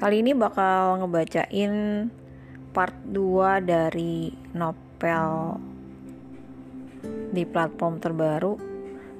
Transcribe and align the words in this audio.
Kali 0.00 0.24
ini 0.24 0.32
bakal 0.32 0.96
ngebacain 1.04 2.08
part 2.72 2.96
2 3.12 3.60
dari 3.60 4.32
novel 4.56 5.60
di 7.36 7.44
platform 7.44 8.00
terbaru 8.00 8.56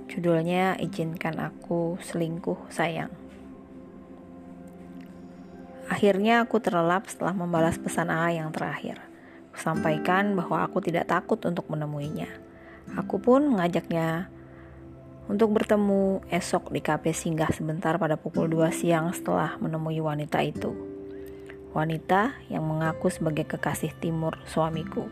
judulnya 0.08 0.80
Izinkan 0.80 1.36
Aku 1.36 2.00
Selingkuh 2.00 2.72
Sayang. 2.72 3.12
Akhirnya 5.92 6.48
aku 6.48 6.56
terlelap 6.64 7.12
setelah 7.12 7.36
membalas 7.36 7.76
pesan 7.76 8.08
A 8.08 8.32
yang 8.32 8.48
terakhir. 8.48 9.04
Sampaikan 9.52 10.32
bahwa 10.32 10.64
aku 10.64 10.80
tidak 10.80 11.12
takut 11.12 11.44
untuk 11.44 11.68
menemuinya. 11.68 12.32
Aku 12.96 13.20
pun 13.20 13.52
mengajaknya 13.52 14.32
untuk 15.30 15.54
bertemu 15.54 16.26
esok 16.26 16.74
di 16.74 16.82
kafe 16.82 17.14
singgah 17.14 17.54
sebentar 17.54 17.94
pada 18.02 18.18
pukul 18.18 18.50
2 18.50 18.66
siang 18.74 19.14
setelah 19.14 19.54
menemui 19.62 20.02
wanita 20.02 20.42
itu. 20.42 20.74
Wanita 21.70 22.34
yang 22.50 22.66
mengaku 22.66 23.14
sebagai 23.14 23.46
kekasih 23.46 23.94
timur 24.02 24.42
suamiku. 24.50 25.06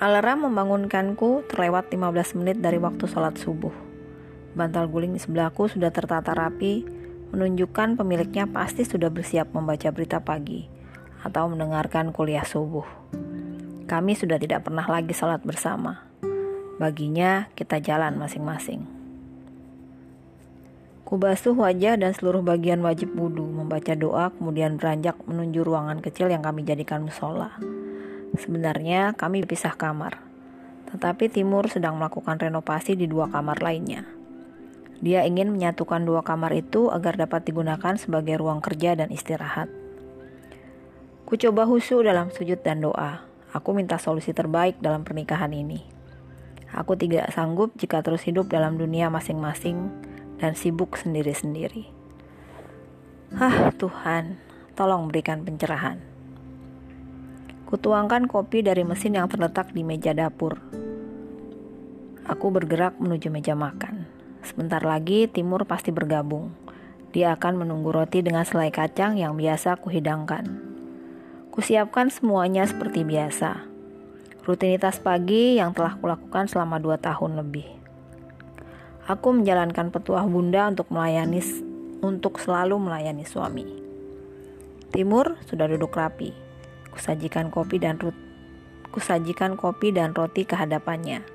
Alarm 0.00 0.48
membangunkanku 0.48 1.44
terlewat 1.52 1.92
15 1.92 2.40
menit 2.40 2.64
dari 2.64 2.80
waktu 2.80 3.04
sholat 3.04 3.36
subuh. 3.36 3.72
Bantal 4.56 4.88
guling 4.88 5.12
di 5.12 5.20
sebelahku 5.20 5.68
sudah 5.68 5.92
tertata 5.92 6.32
rapi, 6.32 6.80
menunjukkan 7.36 8.00
pemiliknya 8.00 8.48
pasti 8.48 8.88
sudah 8.88 9.12
bersiap 9.12 9.52
membaca 9.52 9.92
berita 9.92 10.24
pagi 10.24 10.64
atau 11.20 11.52
mendengarkan 11.52 12.08
kuliah 12.08 12.44
subuh. 12.44 12.88
Kami 13.84 14.16
sudah 14.16 14.40
tidak 14.40 14.64
pernah 14.64 14.88
lagi 14.88 15.12
salat 15.12 15.44
bersama. 15.44 16.15
Baginya, 16.76 17.48
kita 17.56 17.80
jalan 17.80 18.20
masing-masing. 18.20 18.84
Kubasuh 21.08 21.56
wajah 21.56 21.96
dan 21.96 22.12
seluruh 22.12 22.44
bagian 22.44 22.84
wajib 22.84 23.16
wudhu, 23.16 23.48
membaca 23.48 23.96
doa, 23.96 24.28
kemudian 24.36 24.76
beranjak 24.76 25.16
menuju 25.24 25.64
ruangan 25.64 26.04
kecil 26.04 26.28
yang 26.28 26.44
kami 26.44 26.68
jadikan 26.68 27.00
musola. 27.00 27.56
Sebenarnya 28.36 29.16
kami 29.16 29.40
berpisah 29.40 29.72
kamar, 29.72 30.20
tetapi 30.92 31.32
Timur 31.32 31.64
sedang 31.72 31.96
melakukan 31.96 32.36
renovasi 32.36 32.92
di 32.92 33.08
dua 33.08 33.32
kamar 33.32 33.64
lainnya. 33.64 34.04
Dia 35.00 35.24
ingin 35.24 35.56
menyatukan 35.56 36.04
dua 36.04 36.20
kamar 36.20 36.52
itu 36.52 36.92
agar 36.92 37.16
dapat 37.16 37.48
digunakan 37.48 37.96
sebagai 37.96 38.36
ruang 38.36 38.60
kerja 38.60 38.92
dan 39.00 39.08
istirahat. 39.08 39.72
Ku 41.24 41.40
coba 41.40 41.64
husu 41.64 42.04
dalam 42.04 42.28
sujud 42.28 42.60
dan 42.60 42.84
doa. 42.84 43.24
Aku 43.56 43.72
minta 43.72 43.96
solusi 43.96 44.36
terbaik 44.36 44.76
dalam 44.84 45.08
pernikahan 45.08 45.56
ini. 45.56 45.95
Aku 46.74 46.98
tidak 46.98 47.30
sanggup 47.30 47.70
jika 47.78 48.02
terus 48.02 48.26
hidup 48.26 48.50
dalam 48.50 48.74
dunia 48.80 49.06
masing-masing 49.06 49.90
dan 50.42 50.58
sibuk 50.58 50.98
sendiri-sendiri. 50.98 51.86
Ah, 53.34 53.70
Tuhan, 53.74 54.38
tolong 54.74 55.10
berikan 55.10 55.42
pencerahan. 55.42 55.98
Kutuangkan 57.66 58.30
kopi 58.30 58.62
dari 58.62 58.86
mesin 58.86 59.18
yang 59.18 59.26
terletak 59.26 59.74
di 59.74 59.82
meja 59.82 60.14
dapur. 60.14 60.62
Aku 62.26 62.50
bergerak 62.50 62.98
menuju 63.02 63.30
meja 63.30 63.58
makan. 63.58 64.06
Sebentar 64.46 64.82
lagi 64.86 65.26
Timur 65.26 65.66
pasti 65.66 65.90
bergabung. 65.90 66.54
Dia 67.10 67.34
akan 67.34 67.66
menunggu 67.66 67.90
roti 67.90 68.22
dengan 68.22 68.46
selai 68.46 68.70
kacang 68.70 69.18
yang 69.18 69.34
biasa 69.34 69.82
kuhidangkan. 69.82 70.46
Kusiapkan 71.50 72.12
semuanya 72.12 72.62
seperti 72.66 73.02
biasa. 73.02 73.75
Rutinitas 74.46 75.02
pagi 75.02 75.58
yang 75.58 75.74
telah 75.74 75.98
kulakukan 75.98 76.46
selama 76.46 76.78
dua 76.78 77.02
tahun 77.02 77.34
lebih. 77.42 77.66
Aku 79.10 79.34
menjalankan 79.34 79.90
petuah 79.90 80.22
bunda 80.22 80.70
untuk 80.70 80.86
melayani 80.94 81.42
untuk 81.98 82.38
selalu 82.38 82.78
melayani 82.78 83.26
suami. 83.26 83.66
Timur 84.94 85.34
sudah 85.50 85.66
duduk 85.66 85.90
rapi. 85.98 86.30
Kusajikan 86.94 87.50
kopi 87.50 87.82
dan 87.82 87.98
rut 87.98 88.14
kusajikan 88.94 89.58
kopi 89.58 89.90
dan 89.90 90.14
roti 90.14 90.46
ke 90.46 90.54
hadapannya. 90.54 91.26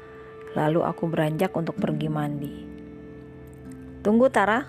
Lalu 0.55 0.79
aku 0.79 1.11
beranjak 1.11 1.51
untuk 1.51 1.75
pergi 1.83 2.07
mandi. 2.07 2.53
Tunggu 4.07 4.31
Tara, 4.31 4.63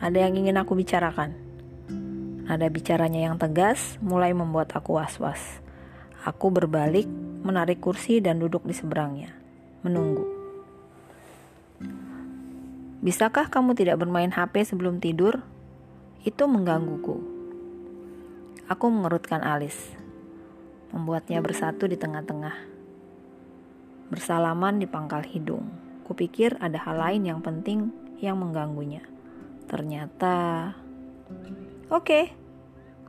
ada 0.00 0.16
yang 0.16 0.32
ingin 0.32 0.56
aku 0.56 0.72
bicarakan. 0.72 1.36
Nada 2.48 2.72
bicaranya 2.72 3.28
yang 3.28 3.36
tegas 3.36 4.00
mulai 4.00 4.32
membuat 4.32 4.72
aku 4.72 4.96
was-was. 4.96 5.60
Aku 6.24 6.50
berbalik, 6.50 7.06
menarik 7.46 7.78
kursi 7.78 8.18
dan 8.18 8.42
duduk 8.42 8.66
di 8.66 8.74
seberangnya, 8.74 9.30
menunggu. 9.86 10.26
Bisakah 13.06 13.46
kamu 13.46 13.78
tidak 13.78 14.02
bermain 14.02 14.34
HP 14.34 14.66
sebelum 14.66 14.98
tidur? 14.98 15.46
Itu 16.26 16.50
menggangguku. 16.50 17.22
Aku 18.66 18.90
mengerutkan 18.90 19.46
alis, 19.46 19.94
membuatnya 20.90 21.38
bersatu 21.38 21.86
di 21.86 21.94
tengah-tengah. 21.94 22.66
Bersalaman 24.10 24.82
di 24.82 24.90
pangkal 24.90 25.22
hidung. 25.22 25.70
Kupikir 26.02 26.58
ada 26.58 26.82
hal 26.82 26.98
lain 26.98 27.30
yang 27.30 27.38
penting 27.38 27.94
yang 28.18 28.42
mengganggunya. 28.42 29.06
Ternyata 29.70 30.34
Oke, 31.86 32.34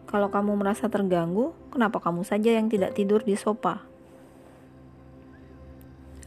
kalau 0.06 0.30
kamu 0.30 0.54
merasa 0.54 0.86
terganggu, 0.86 1.58
kenapa 1.74 1.98
kamu 1.98 2.22
saja 2.22 2.54
yang 2.54 2.70
tidak 2.70 2.94
tidur 2.94 3.26
di 3.26 3.34
sofa? 3.34 3.87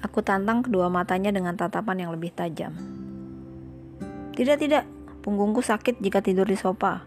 Aku 0.01 0.25
tantang 0.25 0.65
kedua 0.65 0.89
matanya 0.89 1.29
dengan 1.29 1.53
tatapan 1.57 2.09
yang 2.09 2.11
lebih 2.17 2.33
tajam. 2.33 2.73
Tidak, 4.33 4.57
tidak, 4.57 4.89
punggungku 5.21 5.61
sakit 5.61 6.01
jika 6.01 6.25
tidur 6.25 6.49
di 6.49 6.57
sofa. 6.57 7.05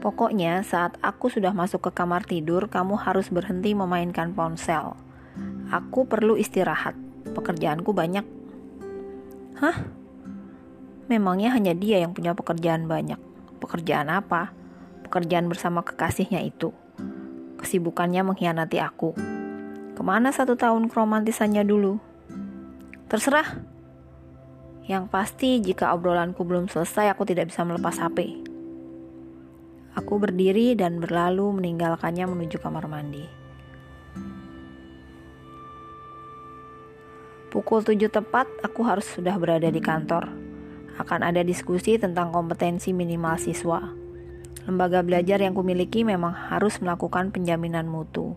Pokoknya, 0.00 0.64
saat 0.64 0.96
aku 1.04 1.28
sudah 1.28 1.52
masuk 1.52 1.84
ke 1.84 1.90
kamar 1.92 2.24
tidur, 2.24 2.72
kamu 2.72 2.96
harus 2.96 3.28
berhenti 3.28 3.76
memainkan 3.76 4.32
ponsel. 4.32 4.96
Aku 5.68 6.08
perlu 6.08 6.40
istirahat. 6.40 6.96
Pekerjaanku 7.36 7.92
banyak. 7.92 8.24
Hah? 9.60 9.76
Memangnya 11.06 11.54
hanya 11.54 11.76
dia 11.76 12.02
yang 12.02 12.16
punya 12.16 12.32
pekerjaan 12.32 12.88
banyak? 12.88 13.20
Pekerjaan 13.62 14.10
apa? 14.10 14.50
Pekerjaan 15.06 15.46
bersama 15.46 15.84
kekasihnya 15.84 16.42
itu. 16.42 16.74
Kesibukannya 17.60 18.26
mengkhianati 18.26 18.80
aku. 18.82 19.35
Ke 19.96 20.04
mana 20.04 20.28
satu 20.28 20.60
tahun 20.60 20.92
keromantisannya 20.92 21.64
dulu? 21.64 21.96
Terserah. 23.08 23.64
Yang 24.84 25.04
pasti 25.08 25.56
jika 25.64 25.96
obrolanku 25.96 26.44
belum 26.44 26.68
selesai 26.68 27.16
aku 27.16 27.24
tidak 27.24 27.48
bisa 27.48 27.64
melepas 27.64 27.96
HP. 27.96 28.44
Aku 29.96 30.20
berdiri 30.20 30.76
dan 30.76 31.00
berlalu 31.00 31.48
meninggalkannya 31.56 32.28
menuju 32.28 32.60
kamar 32.60 32.84
mandi. 32.84 33.24
Pukul 37.48 37.80
7 37.80 37.96
tepat 38.12 38.44
aku 38.60 38.84
harus 38.84 39.08
sudah 39.08 39.32
berada 39.40 39.72
di 39.72 39.80
kantor 39.80 40.28
akan 41.00 41.20
ada 41.24 41.40
diskusi 41.44 41.96
tentang 41.96 42.32
kompetensi 42.32 42.92
minimal 42.92 43.36
siswa. 43.40 43.80
Lembaga 44.68 45.00
belajar 45.00 45.40
yang 45.40 45.56
kumiliki 45.56 46.02
memang 46.02 46.32
harus 46.32 46.80
melakukan 46.84 47.32
penjaminan 47.32 47.88
mutu. 47.88 48.36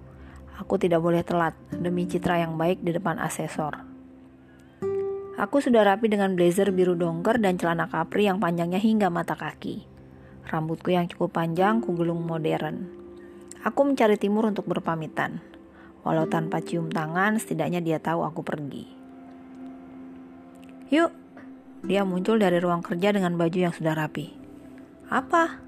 Aku 0.59 0.75
tidak 0.75 0.99
boleh 0.99 1.23
telat 1.23 1.55
demi 1.71 2.03
citra 2.03 2.43
yang 2.43 2.59
baik 2.59 2.83
di 2.83 2.91
depan 2.91 3.15
asesor. 3.15 3.79
Aku 5.39 5.63
sudah 5.63 5.87
rapi 5.87 6.11
dengan 6.11 6.35
blazer 6.35 6.75
biru 6.75 6.99
dongker 6.99 7.39
dan 7.39 7.55
celana 7.55 7.87
kapri 7.87 8.27
yang 8.27 8.43
panjangnya 8.43 8.75
hingga 8.75 9.07
mata 9.07 9.39
kaki. 9.39 9.87
Rambutku 10.51 10.91
yang 10.91 11.07
cukup 11.07 11.31
panjang 11.31 11.79
kugulung 11.79 12.27
modern. 12.27 12.91
Aku 13.63 13.87
mencari 13.87 14.19
Timur 14.19 14.51
untuk 14.51 14.67
berpamitan. 14.67 15.39
Walau 16.03 16.27
tanpa 16.27 16.59
cium 16.59 16.91
tangan, 16.91 17.39
setidaknya 17.39 17.79
dia 17.79 18.03
tahu 18.03 18.27
aku 18.27 18.43
pergi. 18.43 18.83
Yuk, 20.91 21.11
dia 21.87 22.03
muncul 22.03 22.35
dari 22.35 22.59
ruang 22.59 22.83
kerja 22.83 23.15
dengan 23.15 23.39
baju 23.39 23.55
yang 23.55 23.71
sudah 23.71 23.95
rapi. 23.95 24.35
Apa? 25.07 25.63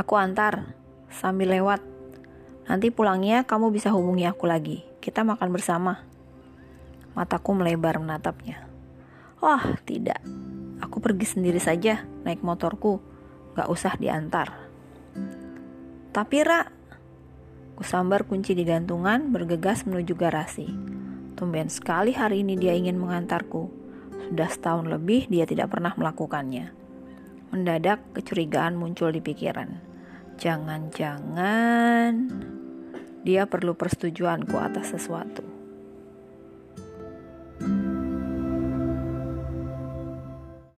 Aku 0.00 0.16
antar, 0.16 0.72
sambil 1.12 1.52
lewat. 1.52 1.93
Nanti 2.64 2.88
pulangnya 2.88 3.44
kamu 3.44 3.68
bisa 3.68 3.92
hubungi 3.92 4.24
aku 4.24 4.48
lagi. 4.48 4.80
Kita 5.04 5.20
makan 5.20 5.52
bersama. 5.52 6.00
Mataku 7.12 7.52
melebar 7.52 8.00
menatapnya. 8.00 8.64
Wah, 9.44 9.76
tidak. 9.84 10.24
Aku 10.80 11.04
pergi 11.04 11.28
sendiri 11.28 11.60
saja, 11.60 12.08
naik 12.24 12.40
motorku. 12.40 13.04
Gak 13.54 13.68
usah 13.68 13.94
diantar. 14.00 14.50
Tapi 16.14 16.36
Ra, 16.40 16.64
kusambar 17.76 18.24
kunci 18.24 18.56
di 18.56 18.64
gantungan, 18.64 19.28
bergegas 19.28 19.84
menuju 19.84 20.16
garasi. 20.16 20.66
Tumben 21.34 21.68
sekali 21.68 22.14
hari 22.16 22.46
ini 22.46 22.56
dia 22.56 22.72
ingin 22.72 22.96
mengantarku. 22.96 23.68
Sudah 24.30 24.48
setahun 24.48 24.88
lebih 24.88 25.28
dia 25.28 25.44
tidak 25.44 25.74
pernah 25.74 25.92
melakukannya. 25.98 26.72
Mendadak 27.52 28.00
kecurigaan 28.16 28.78
muncul 28.78 29.12
di 29.12 29.20
pikiran. 29.20 29.68
Jangan-jangan 30.38 32.14
dia 33.24 33.48
perlu 33.48 33.72
persetujuanku 33.72 34.54
atas 34.60 34.92
sesuatu. 34.92 35.53